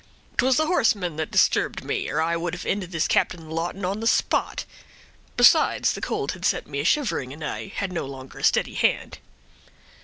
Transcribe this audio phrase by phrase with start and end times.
[0.37, 3.99] "'Twas the horseman that disturbed me, or I would have ended this Captain Lawton on
[3.99, 4.65] the spot;
[5.37, 8.73] besides, the cold had set me a shivering, and I had no longer a steady
[8.73, 9.19] hand."